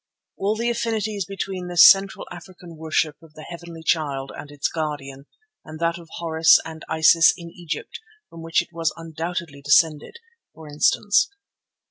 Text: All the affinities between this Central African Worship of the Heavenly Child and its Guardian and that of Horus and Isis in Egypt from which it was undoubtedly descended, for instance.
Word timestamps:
All 0.35 0.55
the 0.55 0.71
affinities 0.71 1.25
between 1.25 1.67
this 1.67 1.87
Central 1.87 2.25
African 2.31 2.75
Worship 2.75 3.17
of 3.21 3.35
the 3.35 3.43
Heavenly 3.47 3.83
Child 3.83 4.31
and 4.35 4.49
its 4.49 4.67
Guardian 4.67 5.27
and 5.63 5.79
that 5.79 5.99
of 5.99 6.09
Horus 6.13 6.57
and 6.65 6.83
Isis 6.89 7.31
in 7.37 7.51
Egypt 7.51 7.99
from 8.27 8.41
which 8.41 8.63
it 8.63 8.69
was 8.73 8.91
undoubtedly 8.97 9.61
descended, 9.61 10.15
for 10.55 10.67
instance. 10.67 11.29